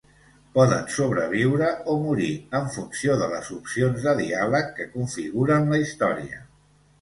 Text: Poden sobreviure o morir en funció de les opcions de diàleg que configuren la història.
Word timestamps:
Poden 0.53 0.85
sobreviure 0.93 1.67
o 1.93 1.97
morir 2.05 2.29
en 2.59 2.65
funció 2.77 3.17
de 3.19 3.27
les 3.35 3.51
opcions 3.57 4.07
de 4.09 4.15
diàleg 4.23 4.73
que 4.81 4.89
configuren 4.97 5.71
la 5.75 5.81
història. 5.85 6.43